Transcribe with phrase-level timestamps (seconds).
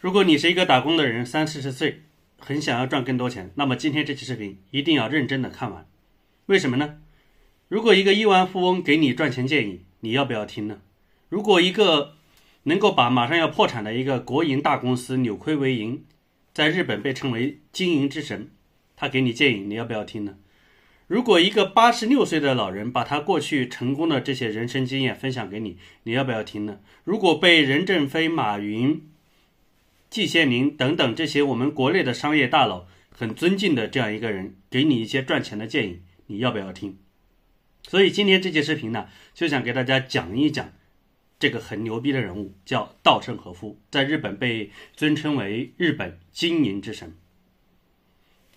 [0.00, 2.00] 如果你是一个打工的人，三四十岁，
[2.38, 5.86] 很想要赚更多钱，那么今天这期视频一定要认真的看完。
[6.46, 7.00] 为什么呢？
[7.68, 10.78] 如果一个亿万富翁给你赚钱建议，你要不要听呢？
[11.28, 12.14] 如果一个
[12.62, 16.02] 能够把马上要破产的一个国营大公司扭亏为盈，
[16.54, 18.48] 在日本被称为经营之神，
[18.96, 20.36] 他给你建议，你要不要听呢？
[21.08, 26.78] 如果一个八十六岁的老人把他过去成功的这些人生经验分享给你，你要不要听呢？
[27.04, 29.02] 如果被任正非、马云、
[30.10, 36.96] 季羡林等等这些我们国内的商业大佬很尊敬的这样一个人给你一些赚钱的建议，你要不要听？
[37.86, 40.72] 所以今天这期视频呢，就想给大家讲一讲
[41.38, 47.16] 这个很牛逼的人物，叫稻盛和夫，在日本被尊称为日本经营之神。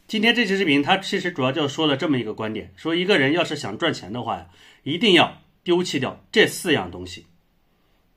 [0.07, 4.47] 今天这期视频，他其实主要就说了这么一个观点：说一个人要是想赚钱的话呀，
[4.83, 7.27] 一定要丢弃掉这四样东西。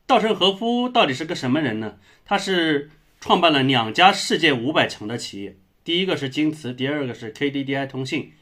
[0.06, 1.98] 稻盛和夫到底是个什么人呢？
[2.24, 2.90] 他是
[3.26, 8.34] 创办了两家世界五百强的企业，第一个是京瓷，第二个是 KDDI 通信，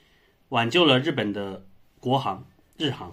[0.50, 1.64] 挽救了日本的
[2.00, 3.10] 国航日航。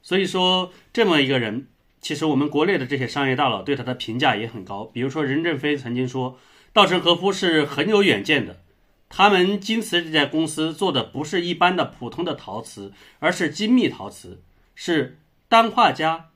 [0.00, 1.66] 所以说，这么一个人，
[2.00, 4.84] 其实我们国内的这些商业大佬对他的评价也很高。
[4.84, 6.38] 比如说，任正非曾经说，
[6.72, 8.60] 稻盛和夫是很有远见的。
[9.08, 14.40] 他们京瓷这家公司做的不是一般的普通的陶瓷，而是精密陶瓷，
[14.76, 15.18] 是
[15.48, 16.26] 单画家，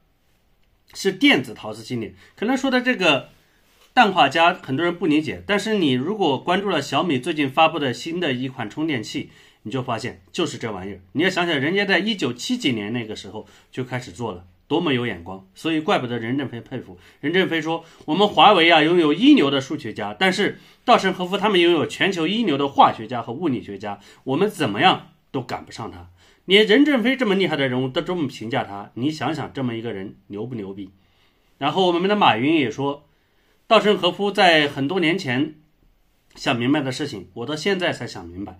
[0.92, 2.16] 是电子陶瓷经理。
[2.34, 3.28] 可能说的这个
[3.92, 5.42] 氮化镓，很多人不理解。
[5.46, 9.30] 但是你如果关注了小米最近发布的新的一款充电器，
[9.62, 11.00] 你就发现就是这玩意儿。
[11.12, 14.44] 你要想想，人家在一九七几年那个时候就开始做了。
[14.68, 16.96] 多么有眼光，所以怪不得任正非佩服。
[17.20, 26.10] 任正非说：“我们华为啊，拥有一流的数学家，但是稻盛和夫他们拥有全球一流的化学家和物理学家，我们怎么样都赶不上他。
[26.44, 30.90] 连任正非这么厉害的人物都这么评价他，你想想这么一个人牛不牛逼？”
[31.58, 33.08] 然后我们的马云也说
[33.70, 35.54] ：“稻盛和夫在很多年前
[36.34, 38.58] 想明白的事情，我到现在才想明白，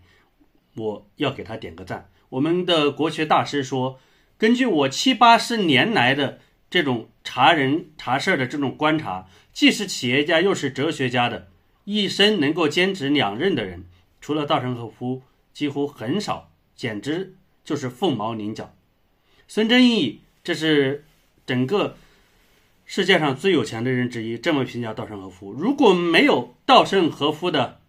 [0.77, 3.99] 我要给他点个赞。”我们的国学大师说。
[4.39, 6.39] 根据我七八十年来的
[6.71, 11.49] 这种查人查事的这种观察，既是企业家又是哲学家的，
[11.85, 13.85] 一生能够兼职两任的人，
[14.19, 15.23] 除了稻盛和夫，
[15.53, 17.35] 几乎很少，简直
[17.65, 18.75] 就是凤毛麟角。
[19.47, 21.05] 孙正义，这是
[21.45, 21.99] 整个
[22.93, 25.53] 世界上最有钱的人之一，这么评价稻盛和夫。
[25.53, 27.83] 如果没有稻盛和夫的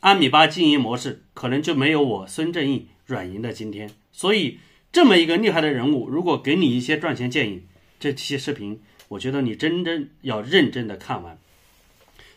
[0.00, 3.90] 阿米巴经营模式，可能就没有我孙正义软银的今天。
[4.10, 4.58] 所以。
[4.90, 7.64] 这么一个厉害的人物，如果给你一些赚钱建议，
[8.00, 11.38] 这期视频我觉得你真正要认真的看完。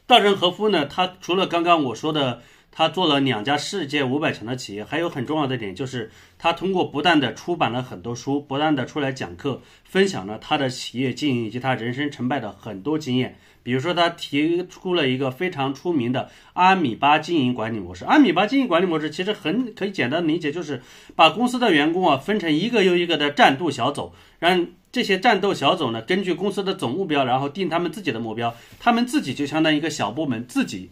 [0.05, 2.41] 稻盛和夫呢，他除了刚刚我说的，
[2.71, 13.37] 他做了两家世界五百强的企业，还有很重要的点就是，他通过不断的出版了很多书，不断的出来讲课，分享了他的企业经营以及他人生成败的很多经验。
[13.61, 18.05] 比如说，他提出了一个非常出名的阿米巴经营管理模式。
[18.05, 20.81] 阿米巴经营管理模式其实很可以简单理解，就是
[21.15, 30.89] 把公司的员工啊分成一个又一个的战斗小组，让这些战斗小组呢根据公司的总目标，然后定他们自己的目标，他们自己就相当于一个小部门，自己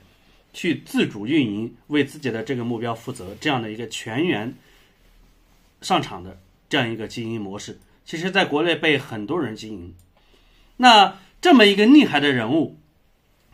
[0.57, 4.53] 去自主运营，为自己的这个目标负责，这样的一个全员
[5.81, 9.93] 上场的这样一个经营模式，其实在国内被很多人经营。
[10.77, 11.19] 那。
[11.39, 12.79] 这么一个厉害的人物，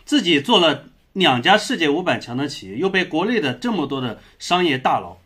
[0.06, 5.18] 自己做了两家世界五百强的企业，又被国内的这么多的商业大佬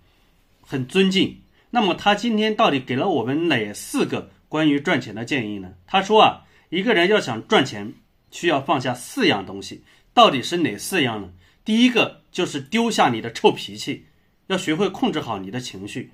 [0.62, 1.40] 很尊敬。
[1.70, 5.76] 那么他今天到底给了我们哪四个关于赚钱的建议呢？
[5.86, 7.94] 他说啊，一个人要想赚钱，
[8.32, 9.84] 需要放下四样东西。
[10.16, 11.30] 到底是哪四样呢？
[11.68, 14.06] 第一个就是丢下你的臭脾气，
[14.48, 16.12] 要学会控制好你的情绪。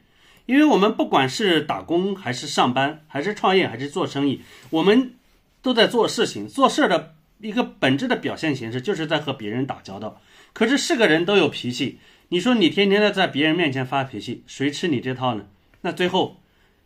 [0.48, 4.42] 因为我们不管是打工还是上班，还是创业还是做生意，
[4.72, 5.14] 我们。
[5.62, 10.20] 都在做事情，做事的一个本质的表现形式，就是在和别人打交道。
[10.52, 15.46] 可是是个人都有脾气，你说你天天的在别人面前发脾气，谁吃你这套呢？
[15.80, 16.42] 那最后，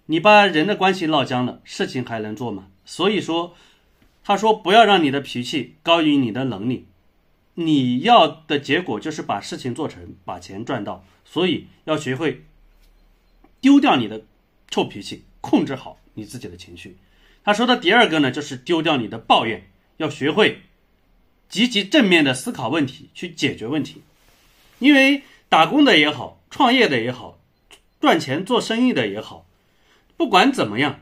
[0.05, 2.67] 你把人的关系闹僵了，事情还能做吗？
[2.85, 3.55] 所以说，
[4.23, 6.85] 他说不要让你的脾气高于你的能力，
[7.59, 11.03] 你要的结果就是把事情做成，把钱赚到。
[11.25, 12.45] 所以要学会
[13.59, 14.23] 丢掉你的
[14.69, 16.97] 臭脾气，控制好你自己的情绪。
[17.43, 20.61] 他说的第二个呢，就是丢掉你的抱怨，要学会
[21.49, 24.03] 积极正面的思考问题，去解决问题。
[24.77, 27.39] 因为打工的也好，创业的也好，
[27.99, 29.47] 赚钱做生意的也好，
[30.15, 31.01] 不管怎么样，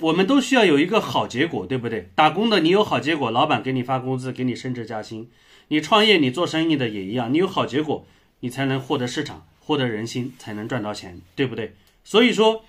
[0.00, 2.10] 我们都需要有一个好结果，对不对？
[2.14, 5.26] 打工的你有好结果，老板给你发工资，给你升职加薪；
[5.68, 8.06] 你创业，你做生意的也一样，你有好结果，
[8.40, 11.74] 你才能获得市场，获得人心，才能赚到钱，对不对？
[12.04, 12.64] 所以说，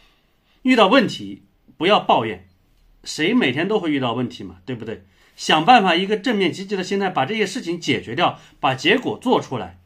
[0.61, 1.43] 遇到问题
[1.77, 2.47] 不要抱怨。
[3.03, 5.03] 谁每天都会遇到问题嘛，对不对？
[5.35, 9.79] 想办法一个正面积极的心态把这些事情解决掉，把结果做出来，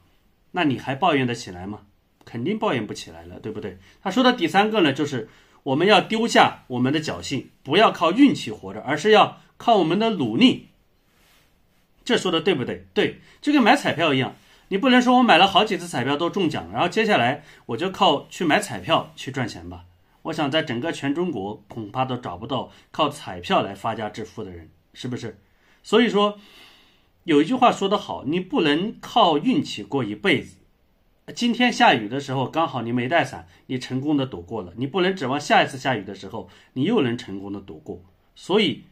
[0.52, 1.82] 那你还抱怨得起来吗？
[2.24, 3.78] 肯定抱怨不起来了，对不对？
[4.02, 5.28] 他说的第三个呢，就是
[5.64, 10.70] 我们要丢下我们的侥幸，不要靠运气活着，而是要靠我们的努力。
[12.04, 12.88] 这说的对不对？
[12.94, 14.36] 对，就跟买彩票一样，
[14.70, 19.86] 你不能说我买了好几次彩票都中奖，然后接下来我就靠去买彩票去赚钱吧。
[20.24, 25.40] 我想在整个全中国恐怕都找不到靠彩票来发家致富的人，是不是？
[25.84, 26.40] 所以说，
[27.24, 30.58] 有一句话说得好，你不能靠运气过一辈子。
[31.36, 34.74] 今天下雨的时候，刚好你没带伞，你成功的躲过了。
[34.76, 38.04] 你不能指望下一次下雨的时候，你又能成功的躲过。
[38.36, 38.84] 所以，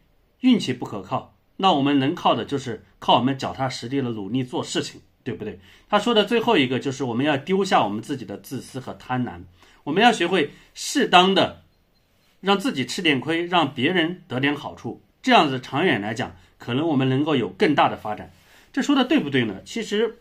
[0.42, 1.36] 运气不可靠。
[1.58, 5.60] 那我们能靠的就是靠我们脚踏实地的努力做事情，对不对？
[5.90, 9.42] 他说的最后一个就是我们要丢下我们自己的自私和贪婪，
[9.84, 11.64] 我们要学会适当的
[12.42, 15.02] 让自己吃点亏，让别人得点好处。
[15.22, 18.32] 这样子长远来讲，可能我们能够有更大的发展。
[18.72, 19.62] 这说的对不对呢？
[19.66, 20.20] 其实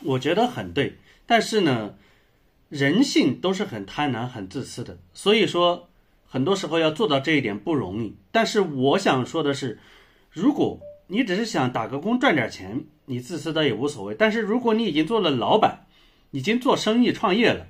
[0.00, 0.98] 我觉得很对。
[1.30, 1.94] 但是呢，
[2.68, 5.88] 人性都是很贪婪、很自私的，所以说
[6.26, 8.16] 很多时候要做到这一点不容易。
[8.32, 9.78] 但是我想说的是，
[10.32, 14.12] 如果你只是想打个工赚点钱，你自私的也无所谓。
[14.12, 15.86] 但是如果你已经做了老板，
[16.32, 17.68] 已经做生意创业了，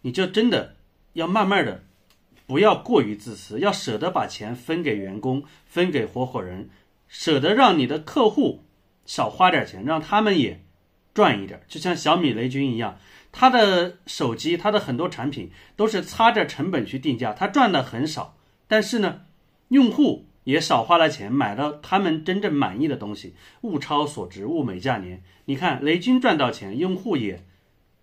[0.00, 0.76] 你就真的
[1.12, 1.84] 要慢慢的，
[2.46, 6.70] 不要过于自私，要舍得把钱分给员工、分给合伙人，
[7.08, 8.64] 舍得让你的客户
[9.04, 10.62] 少花点钱，让他们也。
[11.16, 12.98] 赚一点，就像小米雷军一样，
[13.32, 18.36] 他的手机，他的很多产品都是擦着成本去定价，他赚的很少，
[18.68, 19.22] 但是呢，
[19.68, 25.22] 用户也少花了钱，买了他们真正满意的东西，物超所值，物美价廉。
[25.46, 27.42] 你看雷军赚到钱，用户也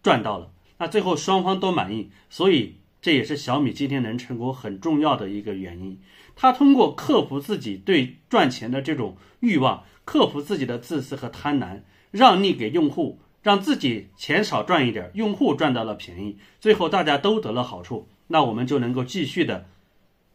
[0.01, 6.01] 赚到了，那最后双方都满意，所以这也是小米今天能成功很重要的一个原因。
[6.35, 11.81] 他通过克服自己对赚钱的这种欲望，克服自己的自私和贪婪。
[12.13, 19.67] 让利给用户，让自己钱少赚一点，用户赚到了便宜，最后大家都得了好处，那我们就能够继续的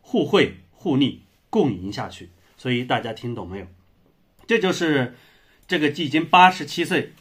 [0.00, 2.30] 互惠互利共赢下去。
[2.56, 3.66] 所以大家听懂没有？
[4.48, 5.14] 这就是
[5.68, 7.12] 这个已经八十七岁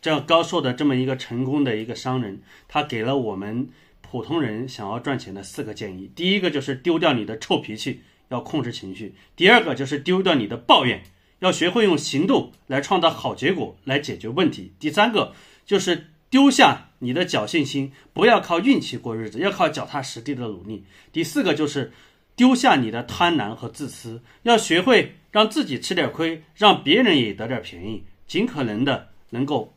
[0.00, 3.68] 这样高寿的这么一个成功的一个商人，他给了我们
[4.00, 6.08] 普通人想要赚钱的四个建议。
[6.14, 11.02] 第一个就是丢掉你的臭脾气，要控制情绪；第二个就是丢掉你的抱怨。
[11.40, 14.72] 要学会用行动来创造好结果，来解决问题。
[14.78, 15.34] 第三个
[15.66, 20.84] 就是丢下你的侥幸心，不要靠运气过日子，要靠脚踏实地的努力。
[21.12, 21.92] 第四个就是
[22.36, 29.74] 丢下你的贪婪和自私，要学会让自己吃点亏，让别人也得点便宜，尽可能的能够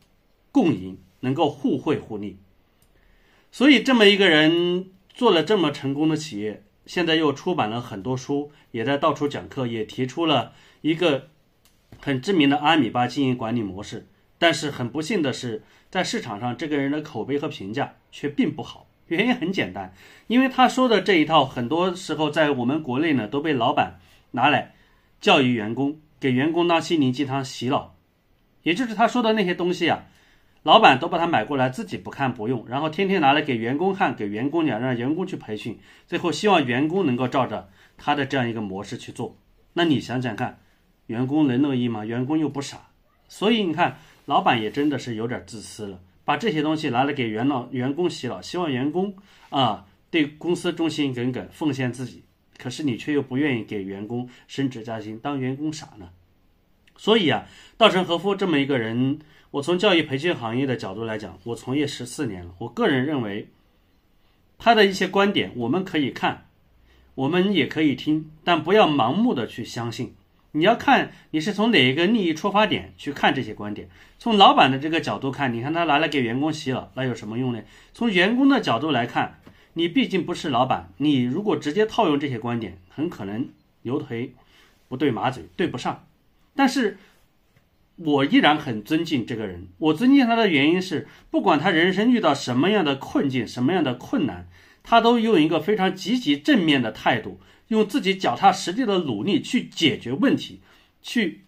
[0.52, 2.38] 共赢，能够互惠互利。
[3.50, 10.52] 所以这么一个人做了这么成功的企业，现在又出版了很多书，也在到处讲课，也提出了
[10.82, 11.30] 一个。
[12.00, 14.06] 很知名的阿米巴经营管理模式，
[14.38, 18.86] 但是很不幸的是，在市场上这个人的口碑和评价却并不好。
[19.08, 19.92] 原因很简单，
[20.28, 24.00] 因为他说的这一套，很多时候在我们国内呢都被老板
[24.30, 24.74] 拿来
[25.20, 27.94] 教育员工，给员工当心灵鸡汤洗脑。
[28.62, 30.06] 也就是他说的那些东西啊，
[30.62, 37.68] 老板都把他买过来，自己不看不用，然后天天拿来给员工看，给员工讲，让员工去培训，最后希望员工能够照着
[37.98, 39.36] 他的这样一个模式去做。
[39.74, 40.58] 那你想想看。
[41.06, 42.04] 员工能乐意吗？
[42.04, 42.88] 员工又不傻，
[43.28, 49.14] 所以你看，老板也真的是有点自私了，把这些东西拿来给元老员工洗脑，希望员工
[49.50, 52.22] 啊对公司忠心耿耿，奉献自己。
[52.56, 56.10] 可是你却又不愿意给员工升职加薪，当员工傻呢？
[56.96, 57.46] 所以啊，
[57.76, 59.18] 稻盛和夫这么一个人，
[59.50, 63.48] 我从教育培训行业的角度来讲，我从业十四年了，我个人认为，
[64.56, 66.46] 他的一些观点我们可以看，
[67.16, 70.14] 我们也可以听，但不要盲目的去相信。
[70.56, 73.88] 你要看你是从哪一个利益出发点去看这些观点。
[74.18, 77.60] 从老板的这个角度看，你看他拿来给员工洗脑，那有什么用呢？
[77.92, 79.40] 从员工的角度来看，
[79.72, 83.48] 你毕竟不是老板，你如果直接套用这些观点，很可能
[83.82, 84.32] 牛腿
[84.88, 86.06] 不对马嘴，对不上。
[86.54, 86.98] 但是，
[87.96, 89.66] 我依然很尊敬这个人。
[89.78, 94.46] 我尊敬他的原因是，不管他人生遇到什么样的困境、什么样的困难，
[94.84, 97.40] 他都用一个非常积极正面的态度。
[97.68, 100.60] 用自己脚踏实地的努力去解决问题，
[101.00, 101.44] 去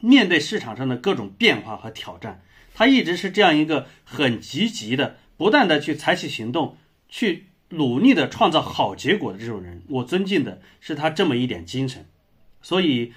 [0.00, 2.42] 面对市场上的各种变化和挑战。
[2.74, 6.76] 他一直是这样一个很积极的，不断的去采取行动，
[7.08, 9.82] 去努力的创造好结果的这种人。
[9.88, 12.06] 我尊敬的是他这么一点精神。
[12.60, 13.12] 所以，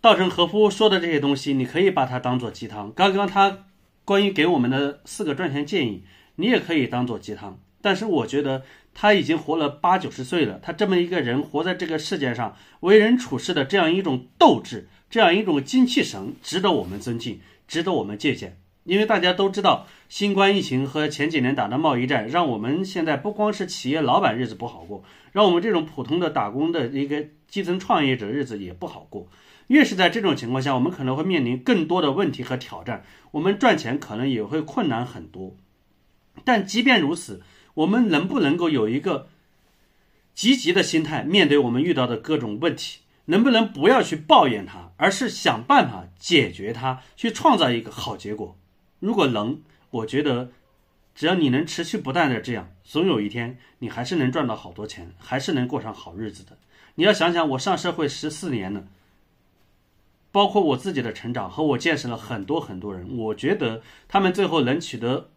[0.00, 2.92] 稻盛和夫说的这些东西，你可以把它当做鸡汤。
[2.92, 3.66] 刚刚他
[4.04, 6.02] 关于给我们的四个赚钱建议，
[6.36, 7.60] 你也可以当做鸡汤。
[7.80, 8.64] 但是我觉得。
[9.00, 17.38] 他已经活了八九十岁了，他这么一个人活在这个世界上，为人处事的这样一种斗志，这样一种精气神，值得我们尊敬，
[17.68, 18.58] 值得我们借鉴。
[18.82, 29.28] 因为大家都知道，新冠疫情和前几年打的贸易战，让我们现在不光是企业老板日子不好过，让我们这种普通的打工的一个基层创业者日子也不好过。
[29.68, 35.54] 越是在这种情况下，我们可能会面临更多的问题和挑战，我们赚钱可能也会困难很多。
[36.44, 37.42] 但即便如此，
[37.78, 39.28] 我们能不能够有一个
[40.34, 43.00] 积极的心态面对我们遇到的各种问题？
[43.26, 48.56] 能不能不要去抱怨它，而是想办法解决它，去创造一个好结果？
[48.98, 50.50] 如果能，我觉得
[51.14, 56.58] 只要你能持续不断的这样，总有一天你还是能赚到好多钱，还是能过上好日子的。
[56.96, 58.86] 你要想想，我上社会十四年了，
[60.32, 65.30] 包括我自己的成长和我见识了很多很多人，我觉得他们最后能取得。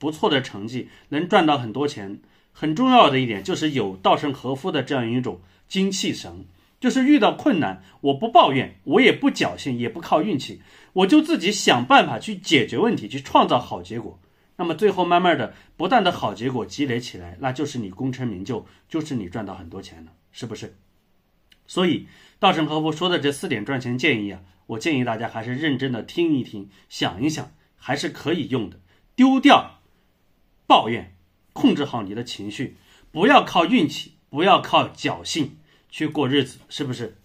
[0.00, 2.20] 不错的成绩能赚到很多钱，
[2.52, 6.46] 很重要的一点就是有稻盛和夫的这样一种精气神，
[6.80, 10.62] 就是遇到困难我不抱怨，我也不侥幸，也不靠运气，
[10.94, 14.18] 我就自己想办法去解决问题，去创造好结果。
[14.56, 20.76] 那么最后慢慢的不断的好结果积累起来，那就是你功成名就，就是你赚到很多钱了，是不是？
[21.66, 22.06] 所以
[22.38, 28.80] 稻盛和夫说的这四点赚钱建议啊，我建议大家还是认真的听一听，想一想，还是可以用的，
[29.14, 29.79] 丢掉。
[30.70, 31.16] 抱怨，
[31.52, 32.76] 控制好你的情绪，
[33.10, 35.56] 不要靠运气，不要靠侥幸
[35.88, 37.16] 去过日子，是不是？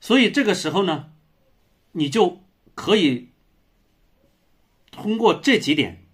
[0.00, 1.10] 所以这个时候呢，
[1.92, 2.40] 你就
[2.74, 3.28] 可以
[4.90, 6.06] 通过这几点，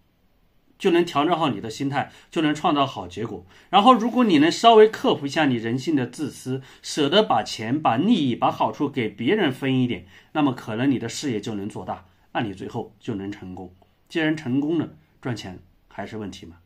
[0.77, 3.47] 就能调整好你的心态，就能创造好结果。
[3.71, 13.73] 然后，如果你能稍微克服一下你人性的自私，舍得把钱、把利益、把好处给别人分一点，那么可能你的事业就能做大，那你最后就能成功。
[14.09, 15.61] 既然成功了，赚钱。
[15.97, 16.57] 还是问题嘛，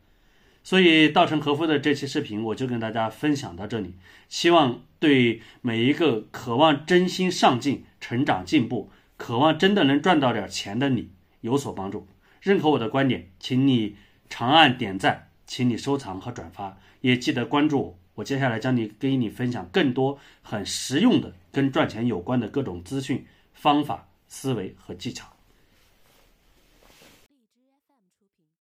[0.61, 3.93] 所以稻盛和夫的这期视频我就跟大家分享到这里，
[4.27, 12.05] 希望对每一个渴望真心上进、成长进步、渴望真的能赚到点钱的你有所帮助。
[12.41, 13.95] 认可我的观点，请你
[14.27, 17.97] 长按点赞，请你收藏和转发，也记得关注我。
[18.15, 25.30] 我接下来将你给你分享更多很实用的跟赚钱有关的各种资讯、方法、思维和技巧。